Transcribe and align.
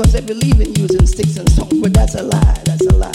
because 0.00 0.14
they 0.14 0.20
believe 0.22 0.58
in 0.62 0.74
using 0.76 1.06
sticks 1.06 1.36
and 1.36 1.46
stones, 1.50 1.78
but 1.78 1.92
that's 1.92 2.14
a 2.14 2.22
lie. 2.22 2.62
That's 2.64 2.86
a 2.86 2.96
lie. 2.96 3.12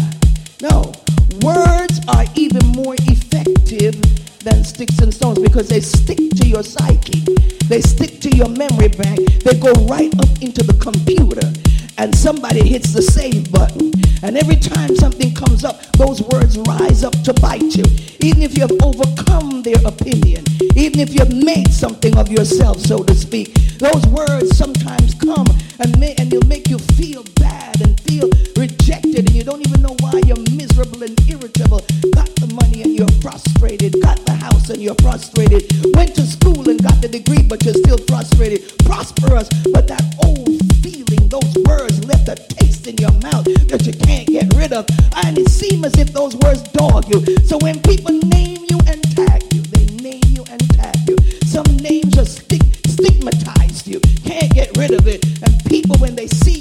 No, 0.61 0.93
words 1.41 1.99
are 2.07 2.25
even 2.35 2.63
more 2.77 2.93
effective 3.09 3.99
than 4.43 4.63
sticks 4.63 4.99
and 4.99 5.11
stones 5.11 5.39
because 5.39 5.67
they 5.67 5.79
stick 5.79 6.17
to 6.17 6.47
your 6.47 6.61
psyche. 6.61 7.25
They 7.69 7.81
stick 7.81 8.21
to 8.21 8.35
your 8.35 8.49
memory 8.49 8.89
bank. 8.89 9.17
They 9.41 9.57
go 9.57 9.73
right 9.89 10.13
up 10.19 10.29
into 10.43 10.61
the 10.61 10.77
computer 10.79 11.51
and 11.97 12.13
somebody 12.13 12.61
hits 12.67 12.93
the 12.93 13.01
save 13.01 13.51
button. 13.51 13.91
And 14.21 14.37
every 14.37 14.57
time 14.57 14.95
something 14.95 15.33
comes 15.33 15.65
up, 15.65 15.81
those 15.93 16.21
words 16.21 16.55
rise 16.69 17.03
up 17.03 17.19
to 17.23 17.33
bite 17.33 17.75
you. 17.75 17.85
Even 18.19 18.43
if 18.43 18.55
you've 18.55 18.77
overcome 18.83 19.63
their 19.63 19.81
opinion, 19.85 20.45
even 20.75 20.99
if 20.99 21.15
you've 21.15 21.33
made 21.33 21.73
something 21.73 22.15
of 22.15 22.29
yourself, 22.29 22.79
so 22.79 23.01
to 23.03 23.15
speak, 23.15 23.55
those 23.79 24.05
words 24.07 24.55
sometimes 24.55 25.15
come 25.15 25.47
and, 25.79 25.97
may, 25.99 26.15
and 26.17 26.31
they'll 26.31 26.47
make 26.47 26.69
you 26.69 26.77
feel 26.95 27.23
bad 27.35 27.81
and 27.81 27.99
feel 28.01 28.29
rejected, 28.57 29.19
and 29.19 29.31
you 29.31 29.43
don't 29.43 29.65
even 29.67 29.81
know 29.81 29.95
why 29.99 30.21
you're 30.25 30.39
miserable 30.51 31.03
and 31.03 31.19
irritable. 31.29 31.81
Got 32.13 32.31
the 32.35 32.51
money 32.53 32.83
and 32.83 32.95
you're 32.95 33.15
frustrated, 33.21 34.01
got 34.01 34.23
the 34.25 34.33
house 34.33 34.69
and 34.69 34.81
you're 34.81 34.95
frustrated, 35.01 35.63
went 35.95 36.15
to 36.15 36.21
school 36.21 36.69
and 36.69 36.81
got 36.81 37.01
the 37.01 37.09
degree, 37.09 37.43
but 37.43 37.63
you're 37.63 37.73
still 37.73 37.99
frustrated, 38.07 38.61
prosperous, 38.85 39.49
but 39.71 39.87
that 39.87 40.03
old 40.23 40.47
feeling, 40.81 41.27
those 41.29 41.55
words 41.65 42.03
left 42.05 42.29
a 42.29 42.35
taste 42.35 42.87
in 42.87 42.95
your 42.97 43.13
mouth 43.21 43.45
that 43.67 43.85
you 43.85 43.93
can't 43.93 44.27
get 44.27 44.53
rid 44.55 44.71
of. 44.73 44.85
And 45.25 45.37
it 45.37 45.49
seems 45.49 45.85
as 45.85 45.97
if 45.97 46.13
those 46.13 46.35
words 46.37 46.61
dog 46.71 47.09
you. 47.13 47.19
So 47.45 47.57
when 47.61 47.81
people 47.81 48.13
name 48.29 48.63
you 48.69 48.79
and 48.87 49.01
tag 49.15 49.43
you, 49.53 49.61
they 49.73 49.85
name 49.97 50.23
you 50.29 50.43
and 50.49 50.61
tag 50.75 50.95
you. 51.07 51.17
Some 51.45 51.67
names 51.77 52.13
just 52.13 52.43
stick, 52.45 52.61
stigmatize 52.87 53.87
you. 53.87 53.99
Can't 54.23 54.53
get 54.53 54.77
rid 54.77 54.91
of 54.91 55.07
it. 55.07 55.24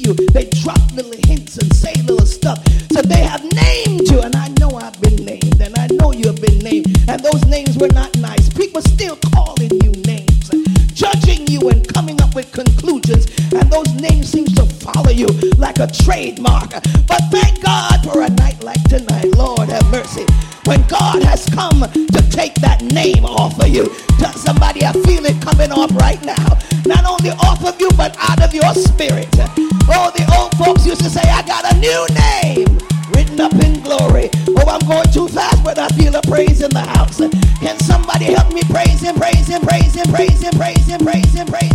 You, 0.04 0.14
they 0.32 0.46
drop 0.62 0.80
little 0.92 1.14
hints 1.26 1.56
and 1.58 1.74
say 1.74 1.92
little 2.02 2.26
stuff. 2.26 2.58
So 2.92 3.02
they 3.02 3.22
have 3.22 3.42
named 3.52 4.08
you. 4.10 4.20
And 4.20 4.36
I 4.36 4.48
know 4.60 4.70
I've 4.76 5.00
been 5.00 5.24
named. 5.24 5.60
And 5.60 5.76
I 5.78 5.86
know 5.88 6.12
you've 6.12 6.40
been 6.40 6.58
named. 6.58 6.86
And 7.08 7.20
those 7.22 7.44
names 7.46 7.76
were 7.78 7.88
not 7.88 8.16
names 14.44 14.56
seem 14.56 14.66
to 14.66 14.74
follow 14.76 15.10
you 15.10 15.26
like 15.58 15.78
a 15.78 15.86
trademark. 15.86 16.70
But 17.06 17.20
thank 17.30 17.62
God 17.62 18.04
for 18.04 18.22
a 18.22 18.30
night 18.30 18.62
like 18.62 18.82
tonight. 18.84 19.34
Lord 19.36 19.68
have 19.68 19.90
mercy. 19.90 20.24
When 20.64 20.82
God 20.86 21.22
has 21.22 21.44
come 21.46 21.80
to 21.80 22.30
take 22.30 22.54
that 22.56 22.82
name 22.82 23.24
off 23.24 23.60
of 23.60 23.68
you. 23.68 23.88
Tell 24.18 24.32
somebody 24.32 24.84
I 24.84 24.92
feel 24.92 25.24
it 25.24 25.40
coming 25.42 25.70
off 25.70 25.94
right 25.96 26.22
now. 26.24 26.58
Not 26.86 27.04
only 27.04 27.30
off 27.30 27.64
of 27.64 27.78
you, 27.80 27.90
but 27.96 28.16
out 28.18 28.42
of 28.42 28.54
your 28.54 28.72
spirit. 28.74 29.28
Oh, 29.88 30.10
the 30.16 30.24
old 30.36 30.56
folks 30.56 30.86
used 30.86 31.02
to 31.02 31.10
say, 31.10 31.22
I 31.22 31.42
got 31.42 31.70
a 31.70 31.76
new 31.78 32.06
name 32.16 32.78
written 33.12 33.40
up 33.40 33.52
in 33.60 33.82
glory. 33.82 34.30
Oh, 34.56 34.68
I'm 34.68 34.80
going 34.88 35.10
too 35.12 35.28
fast, 35.28 35.62
but 35.62 35.78
I 35.78 35.88
feel 35.88 36.16
a 36.16 36.22
praise 36.22 36.62
in 36.62 36.70
the 36.70 36.80
house. 36.80 37.18
Can 37.60 37.78
somebody 37.80 38.32
help 38.32 38.52
me 38.52 38.62
praise 38.64 39.00
him, 39.00 39.16
praise 39.16 39.48
him, 39.48 39.60
praise 39.60 39.94
him, 39.94 40.08
praise 40.08 40.40
him, 40.40 40.52
praise 40.56 40.86
him, 40.88 41.00
praise 41.04 41.34
him, 41.34 41.46
praise 41.46 41.70
him, 41.70 41.73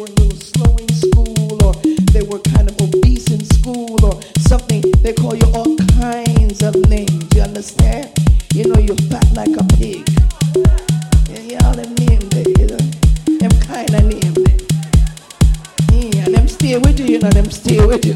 were 0.00 0.06
a 0.06 0.10
little 0.12 0.40
slow 0.40 0.76
in 0.76 0.88
school 0.94 1.64
or 1.66 1.74
they 2.12 2.22
were 2.22 2.38
kind 2.38 2.70
of 2.70 2.80
obese 2.80 3.30
in 3.30 3.44
school 3.56 4.02
or 4.02 4.18
something. 4.48 4.82
They 5.02 5.12
call 5.12 5.36
you 5.36 5.44
all 5.52 5.76
kinds 6.00 6.62
of 6.62 6.74
names. 6.88 7.28
You 7.34 7.42
understand? 7.42 8.08
You 8.54 8.64
know, 8.68 8.80
you're 8.80 8.96
fat 9.12 9.26
like 9.34 9.54
a 9.58 9.64
pig. 9.76 10.08
Yeah, 11.28 11.40
yeah, 11.40 11.66
all 11.66 11.74
them 11.74 11.94
names, 11.96 12.32
you 12.34 12.66
know, 12.66 12.80
them 13.40 13.52
kind 13.60 13.92
of 13.92 14.04
names. 14.04 14.38
Yeah, 15.92 16.24
and 16.24 16.34
them 16.34 16.48
stay 16.48 16.78
with 16.78 16.98
you, 16.98 17.06
you 17.06 17.18
know, 17.18 17.30
them 17.30 17.50
stay 17.50 17.84
with 17.84 18.06
you. 18.06 18.14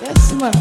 Yes, 0.00 0.32
ma'am. 0.34 0.54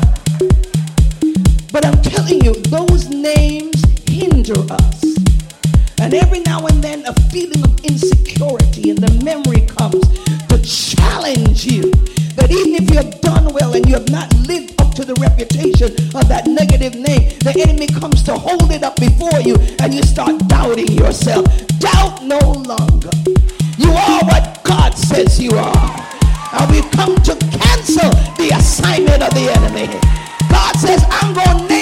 But 1.71 1.85
I'm 1.85 2.01
telling 2.01 2.43
you, 2.43 2.53
those 2.73 3.07
names 3.09 3.83
hinder 4.07 4.59
us. 4.73 5.02
Every 6.13 6.41
now 6.41 6.63
and 6.67 6.83
then, 6.83 7.03
a 7.07 7.13
feeling 7.31 7.63
of 7.63 7.83
insecurity 7.83 8.91
and 8.91 8.99
the 8.99 9.11
memory 9.25 9.65
comes 9.65 10.05
to 10.45 10.61
challenge 10.61 11.65
you 11.65 11.89
that 12.37 12.51
even 12.51 12.75
if 12.75 12.87
you 12.91 12.97
have 12.97 13.19
done 13.21 13.51
well 13.51 13.73
and 13.73 13.83
you 13.87 13.95
have 13.95 14.09
not 14.09 14.31
lived 14.45 14.79
up 14.79 14.93
to 14.93 15.05
the 15.05 15.15
reputation 15.15 15.89
of 16.13 16.27
that 16.29 16.45
negative 16.45 16.93
name, 16.93 17.33
the 17.39 17.57
enemy 17.65 17.87
comes 17.87 18.21
to 18.23 18.37
hold 18.37 18.69
it 18.71 18.83
up 18.83 18.95
before 18.97 19.41
you 19.41 19.57
and 19.81 19.91
you 19.91 20.03
start 20.03 20.37
doubting 20.47 20.91
yourself. 20.93 21.45
Doubt 21.79 22.21
no 22.21 22.37
longer. 22.61 23.09
You 23.77 23.89
are 23.89 24.21
what 24.29 24.61
God 24.63 24.93
says 24.93 25.41
you 25.41 25.57
are. 25.57 25.89
And 26.53 26.69
we've 26.69 26.91
come 26.91 27.15
to 27.25 27.33
cancel 27.57 28.13
the 28.37 28.53
assignment 28.53 29.23
of 29.23 29.33
the 29.33 29.49
enemy. 29.49 29.89
God 30.53 30.75
says, 30.77 31.03
I'm 31.09 31.33
going 31.33 31.57
to 31.57 31.72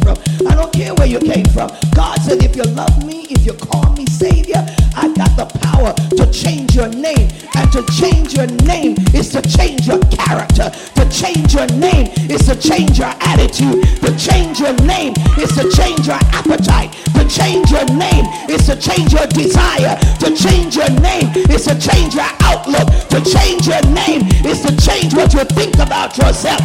came, 0.00 0.14
from. 0.14 0.46
I 0.46 0.54
don't 0.54 0.72
care 0.72 0.94
where 0.94 1.06
you 1.06 1.18
came 1.18 1.44
from. 1.46 1.70
God 1.94 2.20
said, 2.20 2.42
if 2.42 2.56
you 2.56 2.62
love 2.62 3.04
me, 3.04 3.26
if 3.30 3.44
you 3.44 3.52
call 3.52 3.92
me 3.92 4.06
Savior, 4.06 4.64
I 4.96 5.12
got 5.14 5.36
the 5.36 5.46
power 5.60 5.92
to 6.16 6.30
change 6.32 6.74
your 6.74 6.88
name. 6.88 7.28
And 7.54 7.70
to 7.72 7.82
change 7.92 8.34
your 8.34 8.46
name 8.64 8.96
is 9.14 9.30
to 9.30 9.42
change 9.42 9.86
your 9.86 10.00
character. 10.10 10.70
To 10.70 11.08
change 11.10 11.54
your 11.54 11.66
name 11.78 12.08
is 12.30 12.46
to 12.46 12.56
change 12.56 12.98
your 12.98 13.12
attitude. 13.20 13.84
To 14.00 14.16
change 14.16 14.60
your 14.60 14.74
name 14.84 15.14
is 15.38 15.52
to 15.56 15.70
change 15.70 16.06
your 16.06 16.20
appetite. 16.32 16.92
To 17.14 17.28
change 17.28 17.70
your 17.70 17.86
name 17.96 18.26
is 18.48 18.66
to 18.66 18.76
change 18.76 19.12
your 19.12 19.26
desire. 19.26 19.98
To 20.20 20.34
change 20.34 20.76
your 20.76 20.90
name 21.00 21.30
is 21.50 21.64
to 21.66 21.78
change 21.78 22.14
your 22.14 22.30
outlook. 22.40 22.88
To 23.10 23.20
change 23.24 23.66
your 23.66 23.82
name 23.92 24.22
is 24.44 24.60
to 24.62 24.76
change 24.76 25.14
what 25.14 25.32
you 25.34 25.44
think 25.44 25.74
about 25.78 26.16
yourself. 26.16 26.60